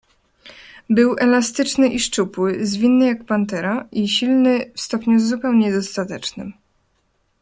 [0.89, 6.53] "Był elastyczny i szczupły, zwinny jak pantera, i silny w stopniu zupełnie dostatecznym."